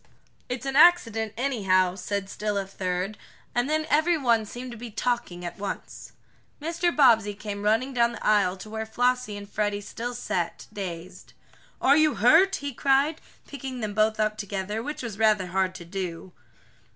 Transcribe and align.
"It's 0.49 0.65
an 0.65 0.75
accident, 0.75 1.31
anyhow," 1.37 1.93
said 1.93 2.27
still 2.27 2.57
a 2.57 2.65
third, 2.65 3.19
and 3.53 3.69
then 3.69 3.85
every 3.87 4.17
one 4.17 4.45
seemed 4.47 4.71
to 4.71 4.75
be 4.77 4.89
talking 4.89 5.45
at 5.45 5.59
once. 5.59 6.13
Mr. 6.59 6.89
Bobbsey 6.91 7.35
came 7.35 7.61
running 7.61 7.93
down 7.93 8.13
the 8.13 8.25
aisle 8.25 8.57
to 8.57 8.69
where 8.71 8.87
Flossie 8.87 9.37
and 9.37 9.47
Freddie 9.47 9.79
still 9.79 10.15
sat, 10.15 10.65
dazed. 10.73 11.33
"Are 11.79 11.95
you 11.97 12.15
hurt?" 12.15 12.55
he 12.55 12.73
cried, 12.73 13.21
picking 13.45 13.81
them 13.81 13.93
both 13.93 14.19
up 14.19 14.37
together, 14.39 14.81
which 14.81 15.03
was 15.03 15.19
rather 15.19 15.45
hard 15.45 15.75
to 15.75 15.85
do. 15.85 16.31